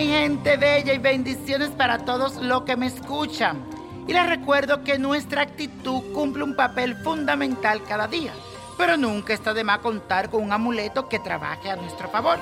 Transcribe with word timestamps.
gente 0.00 0.56
bella 0.56 0.94
y 0.94 0.98
bendiciones 0.98 1.70
para 1.70 1.98
todos 1.98 2.36
los 2.36 2.62
que 2.62 2.76
me 2.76 2.86
escuchan. 2.86 3.62
Y 4.08 4.12
les 4.12 4.26
recuerdo 4.28 4.82
que 4.82 4.98
nuestra 4.98 5.42
actitud 5.42 6.02
cumple 6.12 6.44
un 6.44 6.56
papel 6.56 6.96
fundamental 6.96 7.82
cada 7.84 8.08
día, 8.08 8.32
pero 8.78 8.96
nunca 8.96 9.32
está 9.32 9.54
de 9.54 9.64
más 9.64 9.78
contar 9.78 10.30
con 10.30 10.42
un 10.42 10.52
amuleto 10.52 11.08
que 11.08 11.18
trabaje 11.18 11.70
a 11.70 11.76
nuestro 11.76 12.08
favor. 12.08 12.38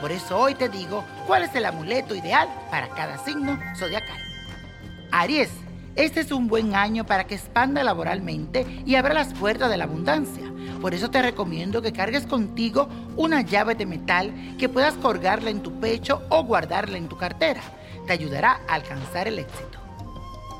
Por 0.00 0.12
eso 0.12 0.38
hoy 0.38 0.54
te 0.54 0.68
digo 0.68 1.04
cuál 1.26 1.44
es 1.44 1.54
el 1.54 1.66
amuleto 1.66 2.14
ideal 2.14 2.48
para 2.70 2.88
cada 2.88 3.18
signo 3.18 3.58
zodiacal. 3.76 4.18
Aries, 5.12 5.50
este 5.94 6.20
es 6.20 6.32
un 6.32 6.48
buen 6.48 6.74
año 6.74 7.04
para 7.06 7.24
que 7.24 7.36
expanda 7.36 7.84
laboralmente 7.84 8.66
y 8.84 8.96
abra 8.96 9.14
las 9.14 9.34
puertas 9.34 9.70
de 9.70 9.76
la 9.76 9.84
abundancia. 9.84 10.53
Por 10.84 10.92
eso 10.92 11.10
te 11.10 11.22
recomiendo 11.22 11.80
que 11.80 11.94
cargues 11.94 12.26
contigo 12.26 12.90
una 13.16 13.40
llave 13.40 13.74
de 13.74 13.86
metal 13.86 14.34
que 14.58 14.68
puedas 14.68 14.92
colgarla 14.96 15.48
en 15.48 15.62
tu 15.62 15.80
pecho 15.80 16.20
o 16.28 16.44
guardarla 16.44 16.98
en 16.98 17.08
tu 17.08 17.16
cartera. 17.16 17.62
Te 18.06 18.12
ayudará 18.12 18.60
a 18.68 18.74
alcanzar 18.74 19.26
el 19.26 19.38
éxito. 19.38 19.78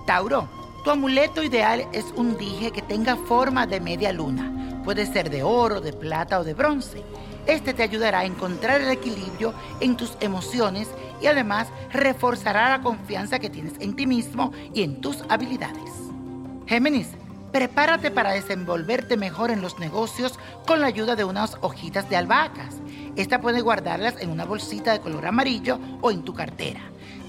Tauro, 0.06 0.48
tu 0.82 0.90
amuleto 0.90 1.42
ideal 1.42 1.86
es 1.92 2.06
un 2.16 2.38
dije 2.38 2.70
que 2.70 2.80
tenga 2.80 3.16
forma 3.16 3.66
de 3.66 3.80
media 3.80 4.12
luna. 4.12 4.80
Puede 4.82 5.04
ser 5.04 5.28
de 5.28 5.42
oro, 5.42 5.82
de 5.82 5.92
plata 5.92 6.40
o 6.40 6.44
de 6.44 6.54
bronce. 6.54 7.02
Este 7.46 7.74
te 7.74 7.82
ayudará 7.82 8.20
a 8.20 8.24
encontrar 8.24 8.80
el 8.80 8.88
equilibrio 8.88 9.52
en 9.80 9.94
tus 9.94 10.16
emociones 10.20 10.88
y 11.20 11.26
además 11.26 11.68
reforzará 11.92 12.70
la 12.70 12.80
confianza 12.80 13.40
que 13.40 13.50
tienes 13.50 13.74
en 13.78 13.94
ti 13.94 14.06
mismo 14.06 14.52
y 14.72 14.84
en 14.84 15.02
tus 15.02 15.22
habilidades. 15.28 15.92
Géminis, 16.66 17.08
prepárate 17.54 18.10
para 18.10 18.32
desenvolverte 18.32 19.16
mejor 19.16 19.52
en 19.52 19.62
los 19.62 19.78
negocios 19.78 20.40
con 20.66 20.80
la 20.80 20.88
ayuda 20.88 21.14
de 21.14 21.22
unas 21.22 21.56
hojitas 21.60 22.10
de 22.10 22.16
albahacas. 22.16 22.74
Esta 23.14 23.40
puede 23.40 23.60
guardarlas 23.60 24.16
en 24.20 24.30
una 24.30 24.44
bolsita 24.44 24.90
de 24.90 24.98
color 24.98 25.24
amarillo 25.24 25.78
o 26.00 26.10
en 26.10 26.24
tu 26.24 26.34
cartera. 26.34 26.80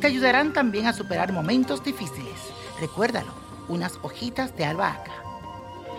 Te 0.01 0.07
ayudarán 0.07 0.51
también 0.51 0.87
a 0.87 0.93
superar 0.93 1.31
momentos 1.31 1.83
difíciles. 1.83 2.33
Recuérdalo, 2.81 3.31
unas 3.67 3.99
hojitas 4.01 4.57
de 4.57 4.65
albahaca. 4.65 5.11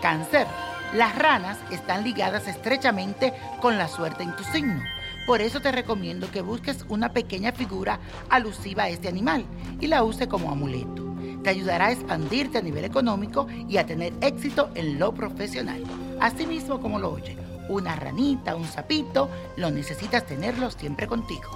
Cáncer. 0.01 0.45
Las 0.93 1.17
ranas 1.17 1.57
están 1.71 2.03
ligadas 2.03 2.49
estrechamente 2.49 3.33
con 3.61 3.77
la 3.77 3.87
suerte 3.87 4.23
en 4.23 4.35
tu 4.35 4.43
signo. 4.43 4.83
Por 5.25 5.39
eso 5.39 5.61
te 5.61 5.71
recomiendo 5.71 6.29
que 6.31 6.41
busques 6.41 6.83
una 6.89 7.13
pequeña 7.13 7.53
figura 7.53 8.01
alusiva 8.29 8.83
a 8.83 8.89
este 8.89 9.07
animal 9.07 9.45
y 9.79 9.87
la 9.87 10.03
use 10.03 10.27
como 10.27 10.51
amuleto. 10.51 11.06
Te 11.47 11.51
ayudará 11.51 11.85
a 11.85 11.91
expandirte 11.93 12.57
a 12.57 12.61
nivel 12.61 12.83
económico 12.83 13.47
y 13.69 13.77
a 13.77 13.85
tener 13.85 14.11
éxito 14.19 14.69
en 14.75 14.99
lo 14.99 15.13
profesional. 15.13 15.81
Así 16.19 16.45
mismo 16.45 16.81
como 16.81 16.99
lo 16.99 17.13
oye, 17.13 17.37
una 17.69 17.95
ranita, 17.95 18.53
un 18.53 18.67
sapito, 18.67 19.29
lo 19.55 19.71
necesitas 19.71 20.25
tenerlo 20.25 20.69
siempre 20.71 21.07
contigo. 21.07 21.49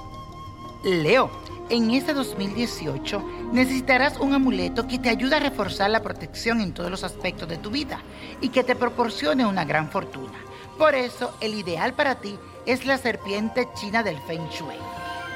Leo, 0.86 1.30
en 1.69 1.92
este 1.92 2.14
2018 2.14 3.50
necesitarás 3.52 4.17
un 4.17 4.34
amuleto 4.34 4.88
que 4.88 4.97
te 4.97 5.09
ayude 5.09 5.36
a 5.36 5.42
reforzar 5.42 5.89
la 5.89 6.02
protección 6.02 6.62
en 6.62 6.73
todos 6.73 6.89
los 6.89 7.03
aspectos 7.03 7.50
de 7.50 7.58
tu 7.58 7.69
vida 7.69 8.00
y 8.39 8.47
que 8.47 8.64
te 8.64 8.78
proporcione 8.78 9.45
una 9.45 9.66
gran 9.66 9.89
fortuna. 9.89 10.39
Por 10.78 10.95
eso, 10.95 11.36
el 11.42 11.53
ideal 11.53 11.95
para 11.95 12.16
ti 12.16 12.39
es 12.66 12.86
la 12.86 12.97
serpiente 12.97 13.67
china 13.75 14.03
del 14.03 14.19
Feng 14.19 14.47
Shui. 14.52 14.78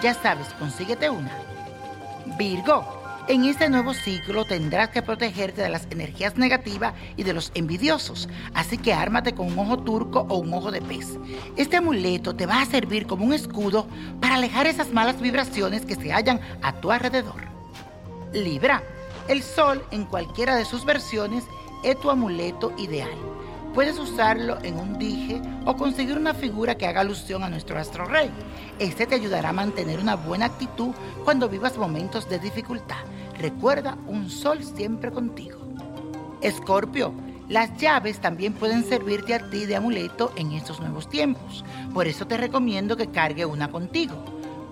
Ya 0.02 0.14
sabes, 0.14 0.48
consíguete 0.58 1.10
una. 1.10 1.38
Virgo, 2.38 3.05
en 3.28 3.46
este 3.46 3.70
nuevo 3.70 3.94
ciclo 3.94 4.46
tendrás 4.46 4.90
que 4.90 5.02
protegerte 5.02 5.64
de 5.64 5.70
las 5.70 5.88
energías 5.90 6.38
negativas 6.38 6.94
y 7.18 7.24
de 7.24 7.34
los 7.34 7.52
envidiosos, 7.56 8.30
así 8.54 8.78
que 8.78 8.94
ármate 8.94 9.34
con 9.34 9.48
un 9.48 9.58
ojo 9.58 9.80
turco 9.80 10.26
o 10.30 10.38
un 10.38 10.54
ojo 10.54 10.72
de 10.72 10.82
pez. 10.82 11.18
Este 11.56 11.78
amuleto 11.78 12.36
te 12.36 12.46
va 12.46 12.62
a 12.62 12.66
servir 12.66 13.08
como 13.08 13.26
un 13.26 13.34
escudo 13.34 13.88
para 14.22 14.36
alejar 14.36 14.68
esas 14.68 14.92
malas 14.92 15.20
vibraciones 15.20 15.86
que 15.86 15.96
se 15.96 16.12
hallan 16.12 16.40
a 16.62 16.74
tu 16.74 16.92
alrededor. 16.92 17.42
Libra, 18.34 18.84
el 19.28 19.42
sol 19.42 19.84
en 19.92 20.06
cualquiera 20.06 20.56
de 20.56 20.66
sus 20.66 20.86
versiones 20.86 21.46
es 21.84 22.00
tu 22.00 22.12
amuleto 22.12 22.74
ideal. 22.78 23.10
Puedes 23.74 24.00
usarlo 24.00 24.58
en 24.64 24.80
un 24.80 24.98
dije 24.98 25.42
o 25.66 25.76
conseguir 25.76 26.18
una 26.18 26.34
figura 26.34 26.76
que 26.76 26.88
haga 26.88 27.02
alusión 27.02 27.44
a 27.44 27.50
nuestro 27.50 27.78
astro 27.78 28.06
rey. 28.06 28.32
Este 28.80 29.06
te 29.06 29.16
ayudará 29.16 29.50
a 29.50 29.54
mantener 29.54 30.00
una 30.00 30.16
buena 30.16 30.46
actitud 30.46 30.92
cuando 31.26 31.50
vivas 31.50 31.78
momentos 31.78 32.30
de 32.30 32.40
dificultad. 32.40 33.04
Recuerda 33.40 33.98
un 34.08 34.30
sol 34.30 34.64
siempre 34.64 35.12
contigo. 35.12 35.60
Escorpio, 36.42 37.14
las 37.50 37.78
llaves 37.78 38.20
también 38.20 38.54
pueden 38.54 38.84
servirte 38.84 39.36
a 39.36 39.50
ti 39.50 39.66
de 39.66 39.76
amuleto 39.76 40.32
en 40.36 40.52
estos 40.52 40.80
nuevos 40.80 41.10
tiempos. 41.10 41.64
Por 41.94 42.08
eso 42.08 42.26
te 42.26 42.38
recomiendo 42.38 42.98
que 42.98 43.12
cargue 43.12 43.46
una 43.46 43.70
contigo, 43.70 44.16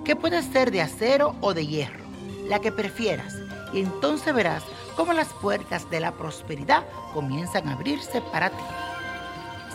que 0.04 0.16
puede 0.16 0.42
ser 0.42 0.72
de 0.72 0.82
acero 0.82 1.36
o 1.42 1.54
de 1.54 1.68
hierro, 1.68 2.04
la 2.48 2.60
que 2.60 2.72
prefieras. 2.72 3.36
Y 3.74 3.80
entonces 3.80 4.34
verás 4.34 4.64
cómo 4.96 5.14
las 5.14 5.28
puertas 5.34 5.90
de 5.90 6.00
la 6.00 6.14
prosperidad 6.14 6.84
comienzan 7.14 7.68
a 7.68 7.74
abrirse 7.74 8.22
para 8.32 8.50
ti. 8.50 8.64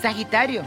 Sagitario, 0.01 0.63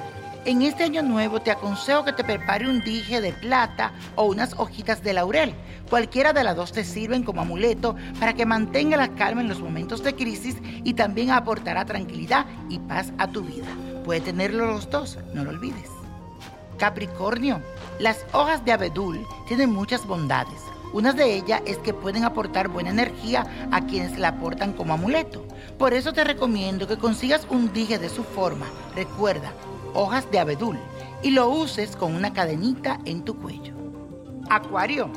en 0.46 0.62
este 0.64 0.84
año 0.84 1.04
nuevo 1.04 1.40
te 1.40 1.52
aconsejo 1.52 2.04
que 2.04 2.14
te 2.14 2.24
prepare 2.24 2.68
un 2.68 2.82
dije 2.82 3.22
de 3.22 3.32
plata 3.32 3.92
o 4.16 4.26
unas 4.26 4.54
hojitas 4.58 5.04
de 5.04 5.14
laurel. 5.14 5.54
Cualquiera 5.90 6.34
de 6.34 6.44
las 6.44 6.56
dos 6.56 6.72
te 6.72 6.84
sirven 6.84 7.24
como 7.24 7.42
amuleto 7.42 7.96
para 8.20 8.34
que 8.34 8.46
mantenga 8.46 8.98
la 8.98 9.10
calma 9.10 9.42
en 9.42 9.50
los 9.50 9.60
momentos 9.60 10.04
de 10.04 10.16
crisis 10.16 10.58
y 10.84 10.94
también 10.94 11.32
aportará 11.32 11.86
tranquilidad 11.86 12.46
y 12.70 12.80
paz 12.80 13.12
a 13.18 13.28
tu 13.28 13.42
vida. 13.42 13.68
Puede 14.04 14.22
tenerlo 14.22 14.66
los 14.66 14.90
dos, 14.90 15.20
no 15.34 15.44
lo 15.44 15.52
olvides. 15.52 15.90
Capricornio, 16.78 17.62
las 18.00 18.26
hojas 18.32 18.66
de 18.66 18.72
abedul 18.72 19.26
tienen 19.48 19.72
muchas 19.72 20.08
bondades. 20.08 20.60
Una 20.94 21.14
de 21.14 21.36
ellas 21.36 21.62
es 21.66 21.78
que 21.78 21.94
pueden 21.94 22.26
aportar 22.26 22.68
buena 22.68 22.90
energía 22.90 23.46
a 23.72 23.86
quienes 23.86 24.18
la 24.18 24.30
aportan 24.30 24.74
como 24.74 24.94
amuleto. 24.94 25.46
Por 25.78 25.94
eso 25.94 26.12
te 26.12 26.24
recomiendo 26.24 26.88
que 26.88 26.98
consigas 26.98 27.46
un 27.50 27.72
dije 27.72 27.98
de 27.98 28.10
su 28.10 28.24
forma, 28.24 28.66
recuerda, 28.94 29.54
hojas 29.94 30.30
de 30.32 30.40
abedul, 30.40 30.78
y 31.24 31.32
lo 31.32 31.50
uses 31.50 31.96
con 31.96 32.16
una 32.16 32.34
cadenita 32.34 33.00
en 33.06 33.24
tu 33.24 33.38
cuello. 33.38 33.74
Acuario, 34.50 35.10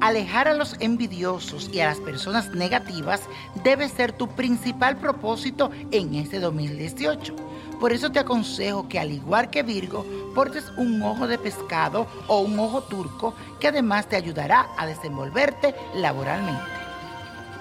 alejar 0.00 0.48
a 0.48 0.54
los 0.54 0.76
envidiosos 0.80 1.70
y 1.72 1.80
a 1.80 1.86
las 1.86 1.98
personas 1.98 2.50
negativas 2.50 3.22
debe 3.64 3.88
ser 3.88 4.12
tu 4.12 4.28
principal 4.28 4.96
propósito 4.98 5.70
en 5.90 6.14
este 6.14 6.40
2018. 6.40 7.34
Por 7.80 7.92
eso 7.92 8.10
te 8.10 8.18
aconsejo 8.18 8.88
que 8.88 8.98
al 8.98 9.12
igual 9.12 9.50
que 9.50 9.62
Virgo, 9.62 10.04
portes 10.34 10.64
un 10.76 11.02
ojo 11.02 11.26
de 11.26 11.38
pescado 11.38 12.06
o 12.26 12.40
un 12.40 12.58
ojo 12.58 12.82
turco 12.82 13.34
que 13.60 13.68
además 13.68 14.08
te 14.08 14.16
ayudará 14.16 14.68
a 14.76 14.86
desenvolverte 14.86 15.74
laboralmente. 15.94 16.77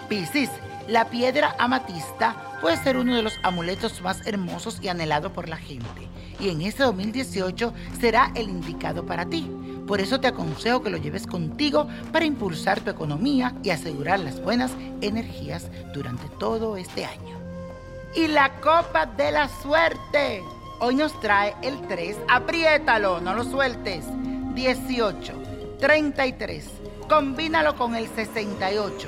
Piscis, 0.10 0.50
la 0.88 1.10
piedra 1.10 1.56
amatista 1.60 2.36
puede 2.62 2.78
ser 2.78 2.98
uno 2.98 3.16
de 3.16 3.24
los 3.24 3.34
amuletos 3.44 4.02
más 4.02 4.26
hermosos 4.26 4.80
y 4.82 4.88
anhelados 4.88 5.32
por 5.32 5.50
la 5.50 5.58
gente. 5.58 6.08
Y 6.40 6.50
en 6.50 6.62
este 6.62 6.84
2018 6.84 7.74
será 8.00 8.32
el 8.36 8.50
indicado 8.50 9.06
para 9.06 9.26
ti. 9.26 9.50
Por 9.88 10.02
eso 10.02 10.20
te 10.20 10.28
aconsejo 10.28 10.84
que 10.84 10.90
lo 10.90 10.98
lleves 10.98 11.26
contigo 11.26 11.88
para 12.12 12.26
impulsar 12.26 12.82
tu 12.82 12.90
economía 12.90 13.54
y 13.64 13.70
asegurar 13.70 14.20
las 14.20 14.42
buenas 14.42 14.72
energías 15.02 15.68
durante 15.94 16.28
todo 16.38 16.78
este 16.78 17.06
año 17.06 17.38
y 18.18 18.28
la 18.28 18.60
copa 18.62 19.06
de 19.06 19.32
la 19.32 19.48
suerte. 19.62 20.44
Hoy 20.80 20.96
nos 20.96 21.20
trae 21.20 21.56
el 21.62 21.80
3, 21.88 22.18
apriétalo, 22.28 23.22
no 23.22 23.36
lo 23.36 23.44
sueltes. 23.44 24.06
18, 24.56 25.34
33, 25.80 26.66
combínalo 27.08 27.76
con 27.76 27.96
el 27.96 28.08
68, 28.08 29.08